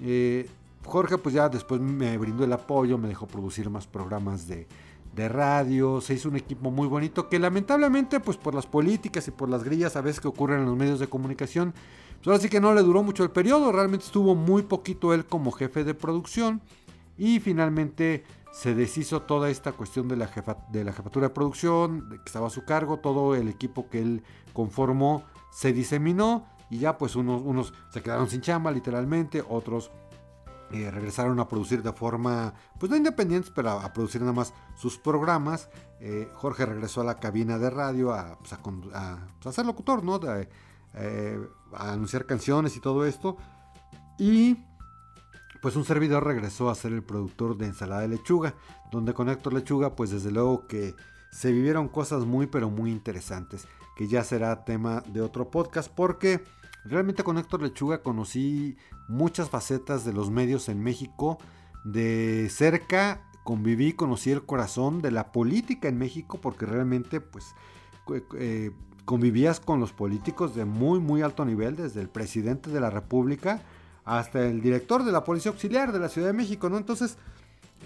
Eh, 0.00 0.48
Jorge 0.84 1.18
pues 1.18 1.34
ya 1.34 1.48
después 1.48 1.80
me 1.80 2.16
brindó 2.18 2.44
el 2.44 2.52
apoyo, 2.52 2.98
me 2.98 3.08
dejó 3.08 3.26
producir 3.26 3.68
más 3.68 3.86
programas 3.86 4.46
de, 4.48 4.66
de 5.14 5.28
radio, 5.28 6.00
se 6.00 6.14
hizo 6.14 6.28
un 6.28 6.36
equipo 6.36 6.70
muy 6.70 6.86
bonito 6.86 7.28
que 7.28 7.38
lamentablemente 7.38 8.20
pues 8.20 8.36
por 8.36 8.54
las 8.54 8.66
políticas 8.66 9.26
y 9.28 9.30
por 9.30 9.48
las 9.48 9.64
grillas 9.64 9.96
a 9.96 10.00
veces 10.00 10.20
que 10.20 10.28
ocurren 10.28 10.60
en 10.60 10.66
los 10.66 10.76
medios 10.76 11.00
de 11.00 11.08
comunicación, 11.08 11.74
pues 12.16 12.28
ahora 12.28 12.38
sí 12.40 12.48
que 12.48 12.60
no 12.60 12.72
le 12.72 12.82
duró 12.82 13.02
mucho 13.02 13.24
el 13.24 13.30
periodo, 13.30 13.72
realmente 13.72 14.06
estuvo 14.06 14.34
muy 14.34 14.62
poquito 14.62 15.12
él 15.12 15.26
como 15.26 15.52
jefe 15.52 15.84
de 15.84 15.94
producción 15.94 16.62
y 17.16 17.40
finalmente 17.40 18.24
se 18.52 18.74
deshizo 18.74 19.22
toda 19.22 19.50
esta 19.50 19.72
cuestión 19.72 20.08
de 20.08 20.16
la, 20.16 20.28
jefa, 20.28 20.58
de 20.70 20.84
la 20.84 20.92
jefatura 20.92 21.28
de 21.28 21.34
producción, 21.34 22.08
que 22.08 22.22
estaba 22.24 22.46
a 22.46 22.50
su 22.50 22.64
cargo, 22.64 22.98
todo 22.98 23.34
el 23.34 23.48
equipo 23.48 23.88
que 23.88 24.00
él 24.00 24.22
conformó 24.52 25.24
se 25.50 25.72
diseminó 25.72 26.46
y 26.70 26.78
ya 26.78 26.98
pues 26.98 27.16
unos, 27.16 27.42
unos 27.42 27.74
se 27.90 28.02
quedaron 28.02 28.28
sin 28.28 28.40
chamba 28.40 28.70
literalmente, 28.70 29.42
otros 29.48 29.90
eh, 30.72 30.90
regresaron 30.90 31.40
a 31.40 31.48
producir 31.48 31.82
de 31.82 31.92
forma, 31.92 32.52
pues 32.78 32.90
no 32.90 32.96
independientes, 32.96 33.50
pero 33.54 33.70
a, 33.70 33.92
producir 33.92 34.20
nada 34.20 34.32
más 34.32 34.52
sus 34.76 34.98
programas. 34.98 35.70
Eh, 36.00 36.30
Jorge 36.34 36.66
regresó 36.66 37.00
a 37.00 37.04
la 37.04 37.18
cabina 37.18 37.58
de 37.58 37.70
radio 37.70 38.12
a, 38.12 38.38
pues, 38.38 38.54
pues, 39.42 39.54
ser 39.54 39.66
locutor, 39.66 40.04
¿no? 40.04 40.20
Eh, 40.94 41.48
a 41.72 41.92
anunciar 41.92 42.26
canciones 42.26 42.76
y 42.76 42.80
todo 42.80 43.06
esto. 43.06 43.36
Y 44.18 44.58
pues 45.62 45.74
un 45.76 45.84
servidor 45.84 46.24
regresó 46.24 46.70
a 46.70 46.74
ser 46.74 46.92
el 46.92 47.02
productor 47.02 47.56
de 47.56 47.66
Ensalada 47.66 48.02
de 48.02 48.08
Lechuga, 48.08 48.54
donde 48.90 49.14
con 49.14 49.28
Héctor 49.28 49.54
Lechuga, 49.54 49.96
pues 49.96 50.10
desde 50.10 50.30
luego 50.30 50.66
que 50.66 50.94
se 51.30 51.52
vivieron 51.52 51.88
cosas 51.88 52.24
muy, 52.24 52.46
pero 52.46 52.70
muy 52.70 52.90
interesantes, 52.90 53.66
que 53.96 54.06
ya 54.06 54.22
será 54.22 54.64
tema 54.64 55.02
de 55.08 55.20
otro 55.20 55.50
podcast, 55.50 55.90
porque 55.92 56.44
Realmente 56.84 57.22
con 57.22 57.38
Héctor 57.38 57.62
Lechuga 57.62 58.02
conocí 58.02 58.76
muchas 59.08 59.50
facetas 59.50 60.04
de 60.04 60.12
los 60.12 60.30
medios 60.30 60.68
en 60.68 60.82
México. 60.82 61.38
De 61.84 62.48
cerca 62.50 63.22
conviví, 63.44 63.92
conocí 63.92 64.30
el 64.30 64.44
corazón 64.44 65.00
de 65.00 65.10
la 65.10 65.32
política 65.32 65.88
en 65.88 65.98
México 65.98 66.38
porque 66.40 66.66
realmente 66.66 67.20
pues 67.20 67.54
eh, 68.38 68.70
convivías 69.04 69.60
con 69.60 69.80
los 69.80 69.92
políticos 69.92 70.54
de 70.54 70.64
muy 70.64 71.00
muy 71.00 71.22
alto 71.22 71.44
nivel, 71.44 71.76
desde 71.76 72.00
el 72.00 72.08
presidente 72.08 72.70
de 72.70 72.80
la 72.80 72.90
República 72.90 73.62
hasta 74.04 74.46
el 74.46 74.62
director 74.62 75.04
de 75.04 75.12
la 75.12 75.24
Policía 75.24 75.50
Auxiliar 75.50 75.92
de 75.92 75.98
la 75.98 76.08
Ciudad 76.08 76.28
de 76.28 76.32
México, 76.32 76.70
¿no? 76.70 76.78
Entonces, 76.78 77.18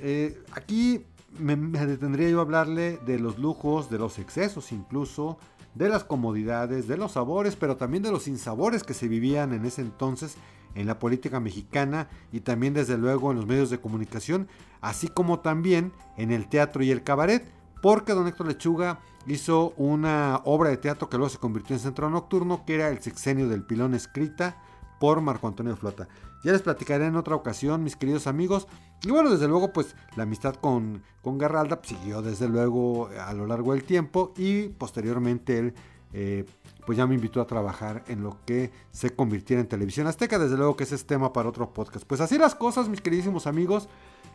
eh, 0.00 0.40
aquí 0.52 1.04
me, 1.38 1.56
detendría 1.56 2.28
yo 2.28 2.38
a 2.38 2.42
hablarle 2.42 2.98
de 2.98 3.18
los 3.18 3.38
lujos, 3.38 3.90
de 3.90 3.98
los 3.98 4.18
excesos 4.18 4.72
incluso, 4.72 5.38
de 5.74 5.88
las 5.88 6.04
comodidades, 6.04 6.88
de 6.88 6.96
los 6.96 7.12
sabores, 7.12 7.56
pero 7.56 7.76
también 7.76 8.02
de 8.02 8.12
los 8.12 8.24
sinsabores 8.24 8.82
que 8.82 8.94
se 8.94 9.08
vivían 9.08 9.52
en 9.52 9.64
ese 9.64 9.82
entonces 9.82 10.36
en 10.74 10.86
la 10.86 10.98
política 10.98 11.40
mexicana 11.40 12.08
y 12.32 12.40
también 12.40 12.74
desde 12.74 12.98
luego 12.98 13.30
en 13.30 13.36
los 13.36 13.46
medios 13.46 13.70
de 13.70 13.80
comunicación, 13.80 14.48
así 14.80 15.08
como 15.08 15.40
también 15.40 15.92
en 16.16 16.32
el 16.32 16.48
teatro 16.48 16.82
y 16.82 16.90
el 16.90 17.02
cabaret, 17.02 17.46
porque 17.82 18.12
don 18.12 18.26
Héctor 18.26 18.46
Lechuga 18.46 19.00
hizo 19.26 19.74
una 19.76 20.40
obra 20.44 20.70
de 20.70 20.76
teatro 20.76 21.08
que 21.08 21.16
luego 21.16 21.30
se 21.30 21.38
convirtió 21.38 21.76
en 21.76 21.80
centro 21.80 22.08
nocturno, 22.10 22.64
que 22.64 22.74
era 22.74 22.88
el 22.88 23.00
sexenio 23.00 23.48
del 23.48 23.64
pilón 23.64 23.94
escrita 23.94 24.56
por 25.02 25.20
Marco 25.20 25.48
Antonio 25.48 25.74
Flota. 25.74 26.06
Ya 26.44 26.52
les 26.52 26.62
platicaré 26.62 27.06
en 27.06 27.16
otra 27.16 27.34
ocasión, 27.34 27.82
mis 27.82 27.96
queridos 27.96 28.28
amigos. 28.28 28.68
Y 29.02 29.10
bueno, 29.10 29.30
desde 29.30 29.48
luego, 29.48 29.72
pues 29.72 29.96
la 30.14 30.22
amistad 30.22 30.54
con, 30.54 31.02
con 31.22 31.38
Garralda 31.38 31.82
pues, 31.82 31.88
siguió 31.88 32.22
desde 32.22 32.48
luego 32.48 33.08
a 33.08 33.32
lo 33.32 33.48
largo 33.48 33.72
del 33.72 33.82
tiempo 33.82 34.32
y 34.36 34.68
posteriormente 34.68 35.58
él 35.58 35.74
eh, 36.12 36.44
pues 36.86 36.96
ya 36.96 37.08
me 37.08 37.16
invitó 37.16 37.40
a 37.40 37.48
trabajar 37.48 38.04
en 38.06 38.22
lo 38.22 38.38
que 38.46 38.70
se 38.92 39.10
convirtiera 39.10 39.60
en 39.60 39.66
televisión 39.66 40.06
azteca. 40.06 40.38
Desde 40.38 40.56
luego 40.56 40.76
que 40.76 40.84
ese 40.84 40.94
es 40.94 41.04
tema 41.04 41.32
para 41.32 41.48
otro 41.48 41.72
podcast. 41.72 42.06
Pues 42.06 42.20
así 42.20 42.38
las 42.38 42.54
cosas, 42.54 42.88
mis 42.88 43.00
queridísimos 43.00 43.48
amigos. 43.48 43.88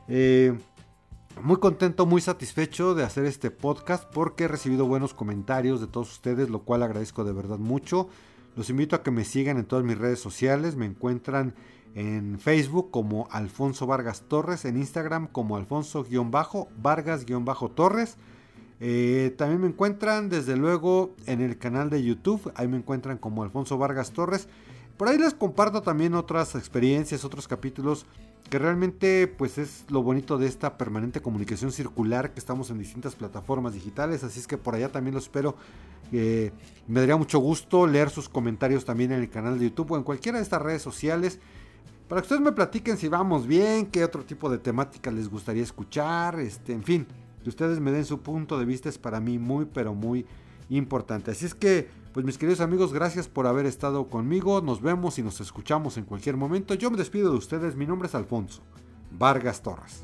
Eh, 0.10 0.54
muy 1.42 1.62
contento, 1.62 2.06
muy 2.06 2.20
satisfecho 2.20 2.94
de 2.94 3.06
hacer 3.06 3.24
este 3.24 3.52
podcast 3.52 4.04
porque 4.12 4.44
he 4.44 4.48
recibido 4.50 4.86
buenos 4.86 5.14
comentarios 5.14 5.80
de 5.80 5.88
todos 5.88 6.12
ustedes, 6.12 6.50
lo 6.50 6.64
cual 6.64 6.84
agradezco 6.84 7.24
de 7.24 7.32
verdad 7.32 7.58
mucho. 7.58 8.10
Los 8.58 8.72
invito 8.72 8.96
a 8.96 9.04
que 9.04 9.12
me 9.12 9.24
sigan 9.24 9.58
en 9.58 9.66
todas 9.66 9.86
mis 9.86 9.98
redes 9.98 10.20
sociales. 10.20 10.76
Me 10.76 10.88
encuentran 10.88 11.54
en 11.94 12.40
Facebook 12.40 12.90
como 12.92 13.28
Alfonso 13.32 13.88
Vargas 13.88 14.24
Torres, 14.28 14.66
en 14.66 14.76
Instagram 14.78 15.28
como 15.28 15.56
Alfonso-Vargas-Torres. 15.58 18.18
Eh, 18.80 19.34
también 19.38 19.62
me 19.62 19.68
encuentran 19.68 20.30
desde 20.30 20.58
luego 20.58 21.16
en 21.26 21.42
el 21.42 21.58
canal 21.58 21.90
de 21.90 22.04
YouTube, 22.04 22.52
ahí 22.56 22.68
me 22.68 22.78
encuentran 22.78 23.18
como 23.18 23.42
Alfonso 23.44 23.78
Vargas 23.78 24.12
Torres. 24.12 24.48
Por 24.98 25.08
ahí 25.08 25.18
les 25.18 25.34
comparto 25.36 25.82
también 25.82 26.14
otras 26.16 26.56
experiencias, 26.56 27.26
otros 27.26 27.48
capítulos 27.48 28.06
que 28.50 28.60
realmente 28.60 29.28
pues 29.28 29.58
es 29.58 29.86
lo 29.90 30.04
bonito 30.04 30.38
de 30.38 30.48
esta 30.48 30.78
permanente 30.78 31.22
comunicación 31.22 31.72
circular 31.72 32.34
que 32.34 32.40
estamos 32.40 32.70
en 32.70 32.80
distintas 32.80 33.16
plataformas 33.16 33.74
digitales, 33.74 34.24
así 34.24 34.40
es 34.40 34.48
que 34.48 34.58
por 34.58 34.76
allá 34.76 34.90
también 34.90 35.16
los 35.16 35.24
espero. 35.24 35.56
Eh, 36.14 36.52
me 36.88 37.02
daría 37.02 37.18
mucho 37.18 37.40
gusto 37.40 37.86
leer 37.86 38.10
sus 38.10 38.30
comentarios 38.30 38.86
también 38.86 39.12
en 39.12 39.20
el 39.20 39.30
canal 39.30 39.60
de 39.60 39.66
YouTube 39.66 39.92
o 39.92 39.98
en 39.98 40.04
cualquiera 40.04 40.38
de 40.38 40.44
estas 40.44 40.62
redes 40.62 40.82
sociales. 40.82 41.40
Para 42.08 42.22
que 42.22 42.26
ustedes 42.26 42.42
me 42.42 42.54
platiquen 42.54 42.98
si 42.98 43.10
vamos 43.10 43.46
bien, 43.48 43.88
qué 43.88 44.06
otro 44.06 44.24
tipo 44.24 44.50
de 44.50 44.58
temática 44.58 45.12
les 45.12 45.30
gustaría 45.30 45.64
escuchar, 45.64 46.40
este, 46.40 46.72
en 46.72 46.84
fin, 46.84 47.06
que 47.44 47.50
ustedes 47.50 47.82
me 47.82 47.92
den 47.92 48.06
su 48.06 48.22
punto 48.22 48.58
de 48.58 48.64
vista 48.64 48.88
es 48.88 48.98
para 48.98 49.20
mí 49.20 49.38
muy, 49.38 49.66
pero 49.66 49.94
muy 49.94 50.26
importante. 50.70 51.32
Así 51.32 51.46
es 51.46 51.54
que, 51.54 51.90
pues 52.14 52.26
mis 52.26 52.38
queridos 52.38 52.62
amigos, 52.62 52.94
gracias 52.94 53.28
por 53.28 53.48
haber 53.48 53.66
estado 53.66 54.08
conmigo. 54.10 54.62
Nos 54.62 54.82
vemos 54.82 55.20
y 55.20 55.24
nos 55.24 55.42
escuchamos 55.42 55.98
en 55.98 56.06
cualquier 56.06 56.38
momento. 56.38 56.74
Yo 56.74 56.90
me 56.92 56.98
despido 56.98 57.32
de 57.32 57.38
ustedes. 57.38 57.76
Mi 57.76 57.86
nombre 57.86 58.08
es 58.08 58.16
Alfonso 58.16 58.62
Vargas 59.12 59.62
Torres. 59.62 60.04